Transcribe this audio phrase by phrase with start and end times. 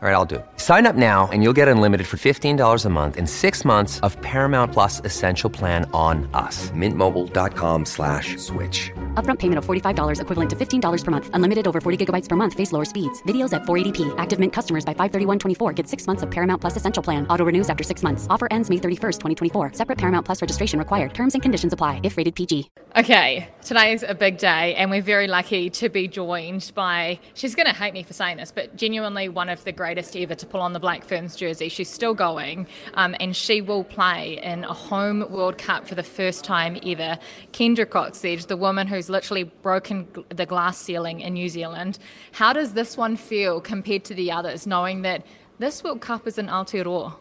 [0.00, 0.46] All right, I'll do it.
[0.58, 4.16] Sign up now and you'll get unlimited for $15 a month in six months of
[4.22, 6.70] Paramount Plus Essential Plan on us.
[6.70, 8.92] Mintmobile.com slash switch.
[9.14, 11.30] Upfront payment of $45 equivalent to $15 per month.
[11.32, 12.54] Unlimited over 40 gigabytes per month.
[12.54, 13.20] Face lower speeds.
[13.24, 14.14] Videos at 480p.
[14.18, 17.26] Active Mint customers by 531.24 get six months of Paramount Plus Essential Plan.
[17.26, 18.28] Auto renews after six months.
[18.30, 19.18] Offer ends May 31st,
[19.50, 19.72] 2024.
[19.72, 21.12] Separate Paramount Plus registration required.
[21.12, 22.70] Terms and conditions apply if rated PG.
[22.96, 27.66] Okay, today's a big day and we're very lucky to be joined by, she's going
[27.66, 30.60] to hate me for saying this, but genuinely one of the greatest ever to pull
[30.60, 31.70] on the Black Ferns jersey.
[31.70, 36.02] She's still going um, and she will play in a home World Cup for the
[36.02, 37.18] first time ever.
[37.54, 41.98] Kendra Cocksedge, the woman who's literally broken the glass ceiling in New Zealand.
[42.32, 45.24] How does this one feel compared to the others, knowing that
[45.58, 47.14] this World Cup is in Aotearoa?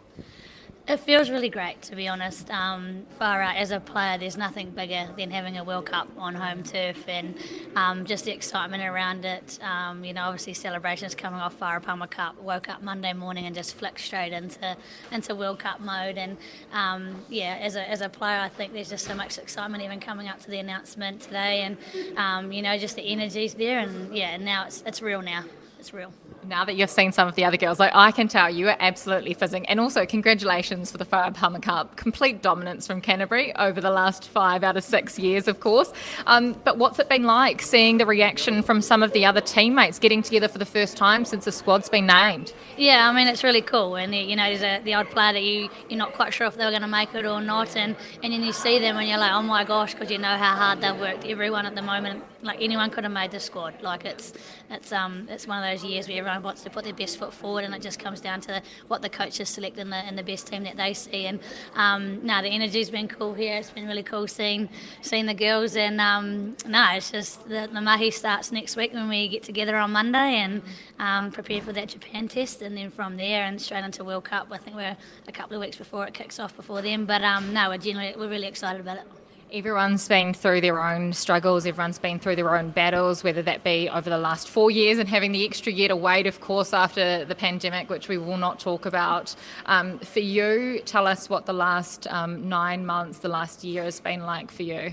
[0.88, 2.50] It feels really great, to be honest.
[2.50, 6.34] Um, far out as a player, there's nothing bigger than having a World Cup on
[6.34, 7.36] home turf, and
[7.76, 9.60] um, just the excitement around it.
[9.62, 12.41] Um, you know, obviously celebrations coming off Farah Palmer Cup.
[12.41, 14.77] Woke up Monday morning and just flicked straight into
[15.12, 16.18] into World Cup mode.
[16.18, 16.38] And
[16.71, 19.99] um, yeah, as a as a player, I think there's just so much excitement even
[19.99, 21.77] coming up to the announcement today, and
[22.18, 23.80] um, you know, just the energy's there.
[23.80, 25.43] And yeah, now it's it's real now.
[25.80, 26.13] It's real
[26.48, 28.77] now that you've seen some of the other girls, like I can tell you are
[28.79, 29.65] absolutely fizzing.
[29.67, 31.95] And also, congratulations for the Farah Palmer Cup.
[31.95, 35.91] Complete dominance from Canterbury over the last five out of six years, of course.
[36.25, 39.99] Um, but what's it been like seeing the reaction from some of the other teammates
[39.99, 42.53] getting together for the first time since the squad's been named?
[42.77, 43.95] Yeah, I mean, it's really cool.
[43.95, 46.55] And, you know, there's a, the odd player that you, you're not quite sure if
[46.55, 47.75] they're going to make it or not.
[47.75, 50.37] And, and then you see them and you're like, oh my gosh, because you know
[50.37, 51.25] how hard they've worked.
[51.25, 53.82] Everyone at the moment, like anyone could have made the squad.
[53.82, 54.34] Like it's,
[54.70, 57.34] it's, um, it's one of those years where everyone wants to put their best foot
[57.34, 60.24] forward, and it just comes down to what the coaches select and the, and the
[60.24, 61.26] best team that they see.
[61.26, 61.40] And
[61.76, 63.58] um, no, the energy's been cool here.
[63.58, 64.69] It's been really cool seeing
[65.02, 69.09] seeing the girls, and um, no, it's just the, the mahi starts next week when
[69.09, 70.62] we get together on Monday and
[71.00, 74.48] um, prepare for that Japan test, and then from there and straight into World Cup.
[74.52, 77.54] I think we're a couple of weeks before it kicks off before then, but um,
[77.54, 79.27] no, we're generally we're really excited about it.
[79.50, 83.88] Everyone's been through their own struggles, everyone's been through their own battles, whether that be
[83.88, 87.24] over the last four years and having the extra year to wait, of course, after
[87.24, 89.34] the pandemic, which we will not talk about.
[89.66, 94.02] Um, for you, tell us what the last um, nine months, the last year has
[94.02, 94.91] been like for you.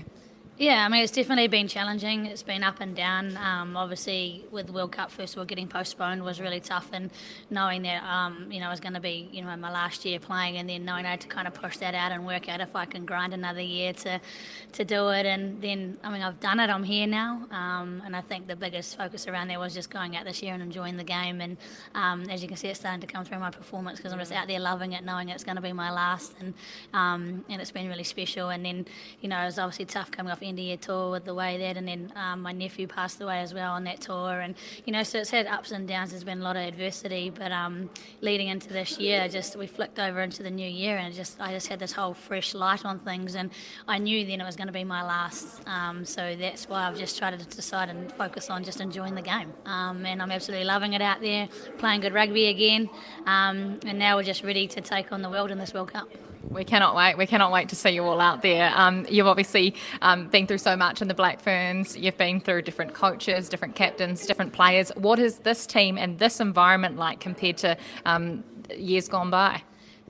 [0.57, 2.27] Yeah, I mean, it's definitely been challenging.
[2.27, 3.35] It's been up and down.
[3.35, 7.11] Um, obviously, with the World Cup, first of all, getting postponed was really tough, and
[7.49, 10.17] knowing that, um, you know, it was going to be, you know, my last year
[10.17, 12.61] playing, and then knowing I had to kind of push that out and work out
[12.61, 14.21] if I can grind another year to,
[14.71, 15.25] to do it.
[15.25, 16.69] And then, I mean, I've done it.
[16.69, 20.15] I'm here now, um, and I think the biggest focus around there was just going
[20.15, 21.41] out this year and enjoying the game.
[21.41, 21.57] And
[21.95, 24.31] um, as you can see, it's starting to come through my performance because I'm just
[24.31, 26.53] out there loving it, knowing it's going to be my last, and
[26.93, 28.51] um, and it's been really special.
[28.51, 28.85] And then,
[29.19, 31.87] you know, it was obviously tough coming off year tour with the way that, and
[31.87, 35.19] then um, my nephew passed away as well on that tour, and you know, so
[35.19, 36.11] it's had ups and downs.
[36.11, 37.89] There's been a lot of adversity, but um,
[38.21, 41.51] leading into this year, just we flicked over into the new year, and just I
[41.51, 43.49] just had this whole fresh light on things, and
[43.87, 45.67] I knew then it was going to be my last.
[45.67, 49.21] Um, so that's why I've just tried to decide and focus on just enjoying the
[49.21, 52.89] game, um, and I'm absolutely loving it out there, playing good rugby again,
[53.25, 56.07] um, and now we're just ready to take on the world in this World Cup.
[56.49, 57.17] We cannot wait.
[57.17, 58.71] We cannot wait to see you all out there.
[58.75, 61.97] Um, you've obviously um, been through so much in the Black Ferns.
[61.97, 64.91] You've been through different coaches, different captains, different players.
[64.95, 68.43] What is this team and this environment like compared to um,
[68.75, 69.63] years gone by?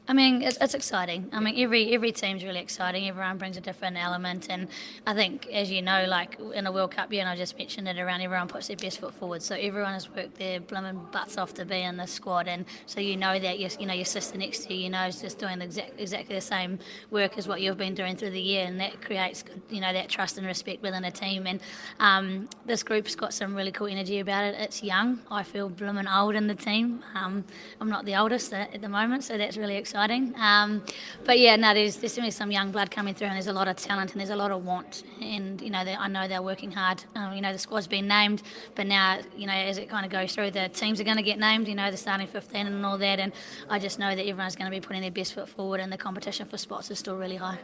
[0.07, 1.29] I mean, it's, it's, exciting.
[1.33, 3.07] I mean, every every team's really exciting.
[3.07, 4.67] Everyone brings a different element, and
[5.07, 7.87] I think, as you know, like in a World Cup year, and I just mentioned
[7.87, 9.41] it around, everyone puts their best foot forward.
[9.41, 12.99] So everyone has worked their blooming butts off to be in the squad, and so
[12.99, 15.39] you know that your you know your sister next to you, you know, is just
[15.39, 16.77] doing exact, exactly the same
[17.09, 20.07] work as what you've been doing through the year, and that creates you know that
[20.07, 21.47] trust and respect within a team.
[21.47, 21.59] And
[21.99, 24.55] um, this group's got some really cool energy about it.
[24.59, 25.21] It's young.
[25.31, 27.03] I feel blooming old in the team.
[27.15, 27.43] Um,
[27.81, 30.35] I'm not the oldest at, at the moment, so that's really exciting exciting.
[30.37, 30.83] Um,
[31.23, 33.69] but yeah, no, there's, there's definitely some young blood coming through, and there's a lot
[33.69, 35.03] of talent and there's a lot of want.
[35.21, 37.01] And you know, I know they're working hard.
[37.15, 38.43] Um, you know, the squad's been named,
[38.75, 41.23] but now you know, as it kind of goes through, the teams are going to
[41.23, 41.69] get named.
[41.69, 43.19] You know, the starting 15 and all that.
[43.21, 43.31] And
[43.69, 45.97] I just know that everyone's going to be putting their best foot forward, and the
[45.97, 47.59] competition for spots is still really high.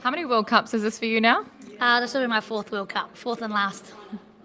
[0.00, 1.46] How many World Cups is this for you now?
[1.78, 3.94] Uh, this will be my fourth World Cup, fourth and last.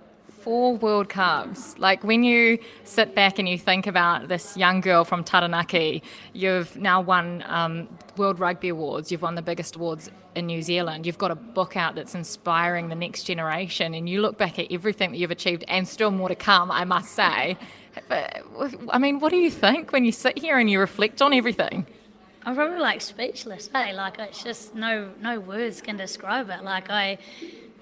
[0.44, 1.78] four World Cups.
[1.78, 6.02] Like when you sit back and you think about this young girl from Taranaki,
[6.34, 11.06] you've now won um, World Rugby Awards, you've won the biggest awards in New Zealand,
[11.06, 14.72] you've got a book out that's inspiring the next generation, and you look back at
[14.72, 17.58] everything that you've achieved and still more to come, I must say.
[18.08, 18.44] But,
[18.90, 21.86] I mean, what do you think when you sit here and you reflect on everything?
[22.44, 23.70] I'm probably like speechless.
[23.72, 26.64] Hey, like it's just no no words can describe it.
[26.64, 27.20] Like I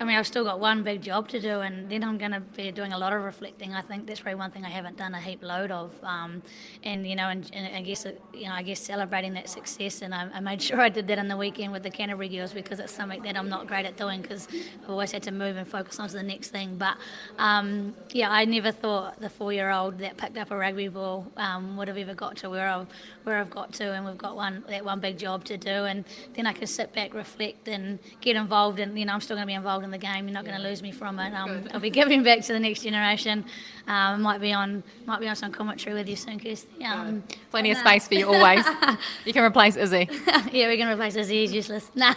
[0.02, 2.40] I mean, I've still got one big job to do, and then I'm going to
[2.40, 3.74] be doing a lot of reflecting.
[3.74, 6.42] I think that's probably one thing I haven't done a heap load of, um,
[6.84, 10.16] and you know, and, and, I guess you know, I guess celebrating that success, and
[10.16, 12.80] I, I, made sure I did that on the weekend with the Canterbury girls because
[12.80, 14.48] it's something that I'm not great at doing because
[14.82, 16.78] I've always had to move and focus on to the next thing.
[16.78, 16.96] But
[17.38, 21.90] um, yeah, I never thought the four-year-old that picked up a rugby ball um, would
[21.90, 22.88] have ever got to where I've
[23.26, 26.06] where I've got to, and we've got one that one big job to do, and
[26.36, 29.46] then I can sit back, reflect, and get involved, and you know, I'm still going
[29.46, 30.28] to be involved in the game.
[30.28, 31.34] You're not going to lose me from it.
[31.34, 33.46] Um, I'll be giving back to the next generation.
[33.88, 36.84] Um, might be on might be on some commentary with you soon, Kirsty.
[36.86, 38.66] Um, Plenty of space for you always.
[39.26, 40.10] you can replace Izzy.
[40.52, 41.42] yeah, we can replace Izzy.
[41.42, 41.92] He's useless.
[42.00, 42.14] Nah.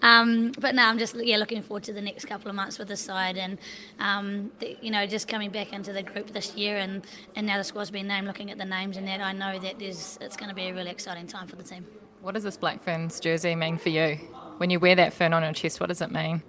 [0.00, 2.88] Um, but now I'm just yeah looking forward to the next couple of months with
[2.88, 3.58] the side and
[3.98, 7.04] um, the, you know just coming back into the group this year and,
[7.34, 8.26] and now the squad's been named.
[8.26, 10.74] Looking at the names and that, I know that there's it's going to be a
[10.74, 11.84] really exciting time for the team.
[12.20, 14.18] What does this Black Ferns jersey mean for you?
[14.58, 16.44] When you wear that fern on your chest, what does it mean?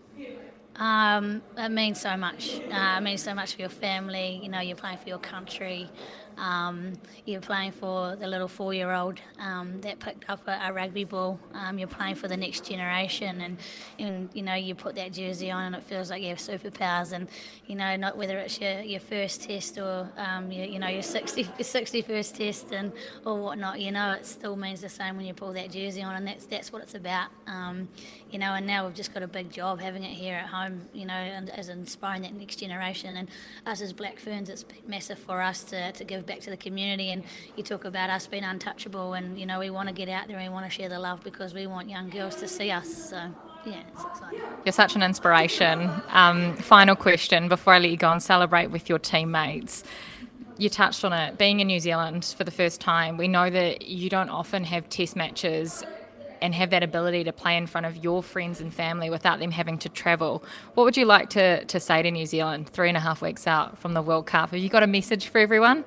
[0.76, 2.62] Um, it means so much.
[2.72, 4.40] Uh, it means so much for your family.
[4.44, 5.94] You know, you're playing for your country.
[6.40, 6.94] Um,
[7.26, 11.38] you're playing for the little four-year-old um, that picked up a, a rugby ball.
[11.54, 13.58] Um, you're playing for the next generation, and,
[14.00, 17.12] and, you know you put that jersey on, and it feels like you have superpowers.
[17.12, 17.28] And
[17.68, 21.02] you know, not whether it's your, your first test or um, your, you know your
[21.02, 22.94] 60 your 61st test and
[23.26, 23.80] or whatnot.
[23.80, 26.46] You know, it still means the same when you pull that jersey on, and that's
[26.46, 27.30] that's what it's about.
[27.48, 27.90] Um,
[28.32, 30.82] you know, and now we've just got a big job having it here at home.
[30.94, 33.28] You know, and as inspiring that next generation, and
[33.66, 37.12] us as Black Ferns, it's massive for us to, to give back to the community.
[37.12, 37.24] And
[37.58, 40.38] you talk about us being untouchable, and you know we want to get out there
[40.38, 43.10] and we want to share the love because we want young girls to see us.
[43.10, 43.18] So.
[43.66, 44.40] Yeah, it's exciting.
[44.64, 45.92] You're such an inspiration.
[46.08, 49.84] Um, final question before I let you go and celebrate with your teammates
[50.60, 53.88] you touched on it, being in New Zealand for the first time, we know that
[53.88, 55.84] you don't often have test matches
[56.42, 59.52] and have that ability to play in front of your friends and family without them
[59.52, 60.44] having to travel.
[60.74, 63.48] What would you like to, to say to New Zealand three and a half weeks
[63.48, 64.52] out from the World Cup?
[64.52, 65.86] Have you got a message for everyone?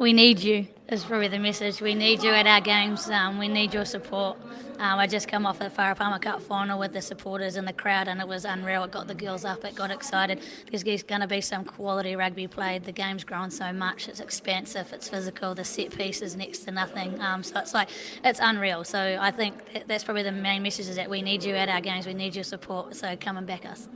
[0.00, 1.82] We need you, is probably the message.
[1.82, 3.10] We need you at our games.
[3.10, 4.38] Um, we need your support.
[4.78, 8.08] Um, I just come off the Farah Cup final with the supporters and the crowd,
[8.08, 8.84] and it was unreal.
[8.84, 10.40] It got the girls up, it got excited.
[10.70, 12.84] There's going to be some quality rugby played.
[12.84, 15.54] The game's grown so much, it's expansive, it's physical.
[15.54, 17.20] The set piece is next to nothing.
[17.20, 17.90] Um, so it's like
[18.24, 18.84] it's unreal.
[18.84, 21.82] So I think that's probably the main message: is that we need you at our
[21.82, 22.96] games, we need your support.
[22.96, 23.86] So come and back us.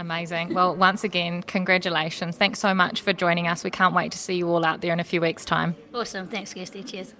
[0.00, 0.54] Amazing.
[0.54, 2.34] Well, once again, congratulations.
[2.34, 3.62] Thanks so much for joining us.
[3.62, 5.76] We can't wait to see you all out there in a few weeks' time.
[5.94, 6.26] Awesome.
[6.26, 6.82] Thanks, Kirsty.
[6.82, 7.12] Cheers.